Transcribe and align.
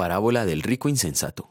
Parábola 0.00 0.46
del 0.46 0.62
rico 0.62 0.88
insensato. 0.88 1.50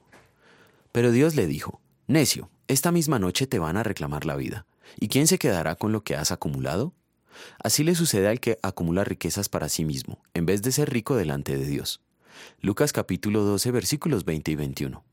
Pero 0.92 1.11
Dios 1.11 1.35
le 1.35 1.46
dijo, 1.46 1.81
Necio, 2.07 2.49
esta 2.68 2.91
misma 2.91 3.19
noche 3.19 3.45
te 3.45 3.60
van 3.60 3.77
a 3.77 3.83
reclamar 3.83 4.25
la 4.25 4.36
vida. 4.36 4.65
¿Y 4.99 5.07
quién 5.07 5.28
se 5.28 5.38
quedará 5.38 5.76
con 5.76 5.92
lo 5.92 6.04
que 6.04 6.16
has 6.16 6.32
acumulado? 6.32 6.96
Así 7.64 7.84
le 7.84 7.94
sucede 7.94 8.28
al 8.28 8.40
que 8.40 8.58
acumula 8.64 9.04
riquezas 9.04 9.50
para 9.50 9.70
sí 9.70 9.86
mismo, 9.86 10.24
en 10.34 10.48
vez 10.48 10.64
de 10.64 10.72
ser 10.72 10.90
rico 10.90 11.16
delante 11.16 11.60
de 11.60 11.66
Dios. 11.68 12.02
Lucas 12.60 12.92
capítulo 12.92 13.44
12 13.44 13.70
versículos 13.70 14.26
20 14.26 14.50
y 14.50 14.56
21. 14.56 15.04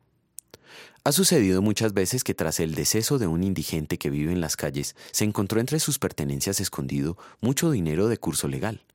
Ha 1.05 1.13
sucedido 1.13 1.61
muchas 1.61 1.93
veces 1.93 2.25
que 2.25 2.33
tras 2.33 2.59
el 2.59 2.75
deceso 2.75 3.19
de 3.19 3.27
un 3.27 3.45
indigente 3.45 3.99
que 3.99 4.09
vive 4.09 4.33
en 4.33 4.41
las 4.41 4.57
calles, 4.57 4.97
se 5.13 5.25
encontró 5.25 5.61
entre 5.61 5.79
sus 5.79 5.99
pertenencias 5.99 6.59
escondido 6.59 7.19
mucho 7.43 7.71
dinero 7.71 8.09
de 8.09 8.17
curso 8.17 8.49
legal. 8.49 8.87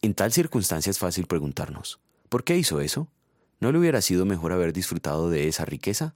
En 0.00 0.14
tal 0.14 0.32
circunstancia 0.32 0.88
es 0.88 0.98
fácil 0.98 1.26
preguntarnos, 1.26 2.00
¿por 2.30 2.42
qué 2.42 2.56
hizo 2.56 2.80
eso? 2.80 3.10
¿No 3.58 3.72
le 3.72 3.78
hubiera 3.78 4.02
sido 4.02 4.26
mejor 4.26 4.52
haber 4.52 4.72
disfrutado 4.72 5.30
de 5.30 5.48
esa 5.48 5.64
riqueza? 5.64 6.14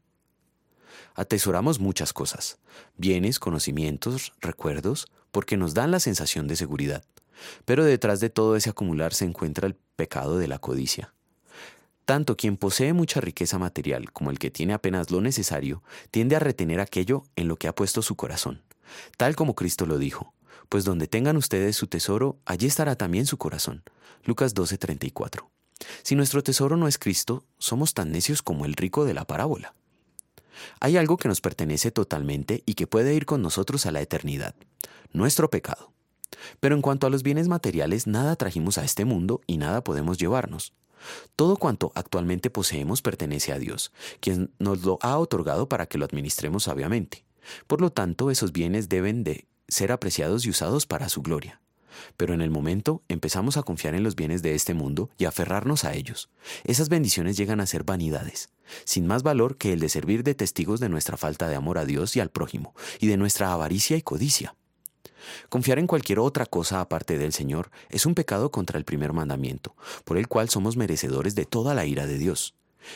Atesoramos 1.14 1.80
muchas 1.80 2.12
cosas, 2.12 2.58
bienes, 2.96 3.38
conocimientos, 3.38 4.32
recuerdos, 4.40 5.10
porque 5.30 5.56
nos 5.56 5.74
dan 5.74 5.90
la 5.90 6.00
sensación 6.00 6.48
de 6.48 6.56
seguridad. 6.56 7.04
Pero 7.64 7.84
detrás 7.84 8.20
de 8.20 8.30
todo 8.30 8.56
ese 8.56 8.70
acumular 8.70 9.14
se 9.14 9.24
encuentra 9.24 9.66
el 9.66 9.74
pecado 9.96 10.38
de 10.38 10.48
la 10.48 10.58
codicia. 10.58 11.14
Tanto 12.04 12.36
quien 12.36 12.56
posee 12.56 12.92
mucha 12.92 13.20
riqueza 13.20 13.58
material 13.58 14.12
como 14.12 14.30
el 14.30 14.38
que 14.38 14.50
tiene 14.50 14.74
apenas 14.74 15.10
lo 15.10 15.20
necesario 15.20 15.82
tiende 16.10 16.36
a 16.36 16.40
retener 16.40 16.80
aquello 16.80 17.22
en 17.36 17.48
lo 17.48 17.56
que 17.56 17.68
ha 17.68 17.74
puesto 17.74 18.02
su 18.02 18.16
corazón, 18.16 18.62
tal 19.16 19.36
como 19.36 19.54
Cristo 19.54 19.86
lo 19.86 19.96
dijo, 19.96 20.34
pues 20.68 20.84
donde 20.84 21.06
tengan 21.06 21.36
ustedes 21.36 21.76
su 21.76 21.86
tesoro, 21.86 22.38
allí 22.44 22.66
estará 22.66 22.96
también 22.96 23.26
su 23.26 23.38
corazón. 23.38 23.84
Lucas 24.24 24.54
12:34. 24.54 25.48
Si 26.02 26.14
nuestro 26.14 26.42
tesoro 26.42 26.76
no 26.76 26.88
es 26.88 26.98
Cristo, 26.98 27.44
somos 27.58 27.94
tan 27.94 28.12
necios 28.12 28.42
como 28.42 28.64
el 28.64 28.74
rico 28.74 29.04
de 29.04 29.14
la 29.14 29.24
parábola. 29.24 29.74
Hay 30.80 30.96
algo 30.96 31.16
que 31.16 31.28
nos 31.28 31.40
pertenece 31.40 31.90
totalmente 31.90 32.62
y 32.66 32.74
que 32.74 32.86
puede 32.86 33.14
ir 33.14 33.26
con 33.26 33.42
nosotros 33.42 33.86
a 33.86 33.92
la 33.92 34.00
eternidad, 34.00 34.54
nuestro 35.12 35.50
pecado. 35.50 35.92
Pero 36.60 36.74
en 36.74 36.82
cuanto 36.82 37.06
a 37.06 37.10
los 37.10 37.22
bienes 37.22 37.48
materiales, 37.48 38.06
nada 38.06 38.36
trajimos 38.36 38.78
a 38.78 38.84
este 38.84 39.04
mundo 39.04 39.40
y 39.46 39.58
nada 39.58 39.82
podemos 39.82 40.18
llevarnos. 40.18 40.72
Todo 41.34 41.56
cuanto 41.56 41.92
actualmente 41.94 42.50
poseemos 42.50 43.02
pertenece 43.02 43.52
a 43.52 43.58
Dios, 43.58 43.92
quien 44.20 44.52
nos 44.58 44.82
lo 44.82 44.98
ha 45.00 45.18
otorgado 45.18 45.68
para 45.68 45.86
que 45.86 45.98
lo 45.98 46.04
administremos 46.04 46.64
sabiamente. 46.64 47.24
Por 47.66 47.80
lo 47.80 47.90
tanto, 47.90 48.30
esos 48.30 48.52
bienes 48.52 48.88
deben 48.88 49.24
de 49.24 49.46
ser 49.68 49.92
apreciados 49.92 50.44
y 50.44 50.50
usados 50.50 50.86
para 50.86 51.08
su 51.08 51.22
gloria. 51.22 51.60
Pero 52.16 52.34
en 52.34 52.40
el 52.40 52.50
momento 52.50 53.02
empezamos 53.08 53.56
a 53.56 53.62
confiar 53.62 53.94
en 53.94 54.02
los 54.02 54.16
bienes 54.16 54.42
de 54.42 54.54
este 54.54 54.74
mundo 54.74 55.10
y 55.18 55.24
aferrarnos 55.24 55.84
a 55.84 55.94
ellos. 55.94 56.30
Esas 56.64 56.88
bendiciones 56.88 57.36
llegan 57.36 57.60
a 57.60 57.66
ser 57.66 57.84
vanidades, 57.84 58.50
sin 58.84 59.06
más 59.06 59.22
valor 59.22 59.56
que 59.56 59.72
el 59.72 59.80
de 59.80 59.88
servir 59.88 60.22
de 60.22 60.34
testigos 60.34 60.80
de 60.80 60.88
nuestra 60.88 61.16
falta 61.16 61.48
de 61.48 61.56
amor 61.56 61.78
a 61.78 61.84
Dios 61.84 62.16
y 62.16 62.20
al 62.20 62.30
prójimo, 62.30 62.74
y 63.00 63.06
de 63.06 63.16
nuestra 63.16 63.52
avaricia 63.52 63.96
y 63.96 64.02
codicia. 64.02 64.54
Confiar 65.48 65.78
en 65.78 65.86
cualquier 65.86 66.18
otra 66.18 66.46
cosa 66.46 66.80
aparte 66.80 67.18
del 67.18 67.32
Señor 67.32 67.70
es 67.88 68.06
un 68.06 68.14
pecado 68.14 68.50
contra 68.50 68.78
el 68.78 68.84
primer 68.84 69.12
mandamiento, 69.12 69.76
por 70.04 70.16
el 70.16 70.28
cual 70.28 70.48
somos 70.48 70.76
merecedores 70.76 71.34
de 71.34 71.44
toda 71.44 71.74
la 71.74 71.86
ira 71.86 72.06
de 72.06 72.18
Dios. 72.18 72.54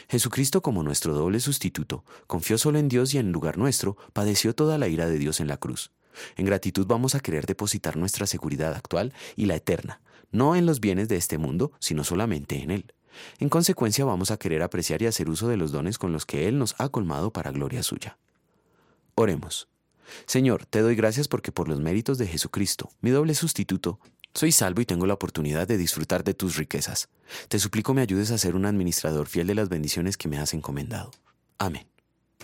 Jesucristo 0.08 0.62
como 0.62 0.82
nuestro 0.82 1.14
doble 1.14 1.40
sustituto, 1.40 2.04
confió 2.26 2.58
solo 2.58 2.78
en 2.78 2.88
Dios 2.88 3.14
y 3.14 3.18
en 3.18 3.32
lugar 3.32 3.58
nuestro, 3.58 3.96
padeció 4.12 4.54
toda 4.54 4.78
la 4.78 4.88
ira 4.88 5.06
de 5.06 5.18
Dios 5.18 5.40
en 5.40 5.48
la 5.48 5.58
cruz. 5.58 5.92
En 6.36 6.46
gratitud 6.46 6.86
vamos 6.86 7.14
a 7.14 7.20
querer 7.20 7.46
depositar 7.46 7.96
nuestra 7.96 8.26
seguridad 8.26 8.74
actual 8.74 9.12
y 9.36 9.46
la 9.46 9.56
eterna, 9.56 10.00
no 10.30 10.56
en 10.56 10.66
los 10.66 10.80
bienes 10.80 11.08
de 11.08 11.16
este 11.16 11.38
mundo, 11.38 11.72
sino 11.78 12.04
solamente 12.04 12.62
en 12.62 12.70
Él. 12.70 12.92
En 13.38 13.48
consecuencia 13.48 14.04
vamos 14.04 14.30
a 14.30 14.36
querer 14.36 14.62
apreciar 14.62 15.02
y 15.02 15.06
hacer 15.06 15.28
uso 15.28 15.48
de 15.48 15.56
los 15.56 15.72
dones 15.72 15.98
con 15.98 16.12
los 16.12 16.26
que 16.26 16.48
Él 16.48 16.58
nos 16.58 16.74
ha 16.78 16.88
colmado 16.88 17.32
para 17.32 17.52
gloria 17.52 17.82
suya. 17.82 18.18
Oremos. 19.14 19.68
Señor, 20.26 20.66
te 20.66 20.80
doy 20.80 20.96
gracias 20.96 21.28
porque 21.28 21.52
por 21.52 21.68
los 21.68 21.80
méritos 21.80 22.18
de 22.18 22.26
Jesucristo, 22.26 22.90
mi 23.00 23.10
doble 23.10 23.34
sustituto, 23.34 24.00
soy 24.34 24.52
salvo 24.52 24.80
y 24.80 24.86
tengo 24.86 25.06
la 25.06 25.14
oportunidad 25.14 25.68
de 25.68 25.78
disfrutar 25.78 26.24
de 26.24 26.34
tus 26.34 26.56
riquezas. 26.56 27.08
Te 27.48 27.58
suplico 27.58 27.94
me 27.94 28.02
ayudes 28.02 28.32
a 28.32 28.38
ser 28.38 28.56
un 28.56 28.66
administrador 28.66 29.28
fiel 29.28 29.46
de 29.46 29.54
las 29.54 29.68
bendiciones 29.68 30.16
que 30.16 30.28
me 30.28 30.38
has 30.38 30.54
encomendado. 30.54 31.12
Amén. 31.58 31.86